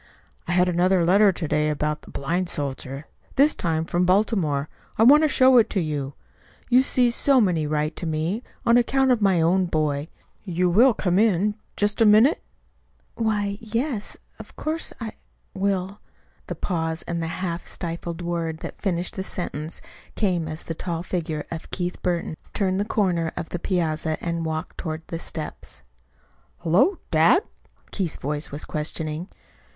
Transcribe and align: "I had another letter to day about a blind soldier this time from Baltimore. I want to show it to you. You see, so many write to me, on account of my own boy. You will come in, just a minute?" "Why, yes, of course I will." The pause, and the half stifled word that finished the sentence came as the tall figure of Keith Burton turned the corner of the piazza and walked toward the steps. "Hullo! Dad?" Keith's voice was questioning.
"I 0.47 0.53
had 0.53 0.67
another 0.67 1.05
letter 1.05 1.31
to 1.31 1.47
day 1.47 1.69
about 1.69 2.07
a 2.07 2.09
blind 2.09 2.49
soldier 2.49 3.05
this 3.35 3.53
time 3.53 3.85
from 3.85 4.03
Baltimore. 4.03 4.67
I 4.97 5.03
want 5.03 5.21
to 5.21 5.29
show 5.29 5.59
it 5.59 5.69
to 5.69 5.79
you. 5.79 6.15
You 6.71 6.81
see, 6.81 7.11
so 7.11 7.39
many 7.39 7.67
write 7.67 7.95
to 7.97 8.07
me, 8.07 8.41
on 8.65 8.77
account 8.77 9.11
of 9.11 9.21
my 9.21 9.39
own 9.41 9.67
boy. 9.67 10.07
You 10.43 10.71
will 10.71 10.95
come 10.95 11.19
in, 11.19 11.53
just 11.77 12.01
a 12.01 12.07
minute?" 12.07 12.41
"Why, 13.13 13.59
yes, 13.61 14.17
of 14.39 14.55
course 14.55 14.91
I 14.99 15.11
will." 15.53 15.99
The 16.47 16.55
pause, 16.55 17.03
and 17.03 17.21
the 17.21 17.27
half 17.27 17.67
stifled 17.67 18.23
word 18.23 18.61
that 18.61 18.81
finished 18.81 19.15
the 19.17 19.23
sentence 19.23 19.81
came 20.15 20.47
as 20.47 20.63
the 20.63 20.73
tall 20.73 21.03
figure 21.03 21.45
of 21.51 21.69
Keith 21.69 22.01
Burton 22.01 22.37
turned 22.55 22.79
the 22.79 22.85
corner 22.85 23.33
of 23.37 23.49
the 23.49 23.59
piazza 23.59 24.17
and 24.19 24.45
walked 24.45 24.79
toward 24.79 25.03
the 25.09 25.19
steps. 25.19 25.83
"Hullo! 26.63 26.97
Dad?" 27.11 27.43
Keith's 27.91 28.15
voice 28.15 28.49
was 28.49 28.65
questioning. 28.65 29.27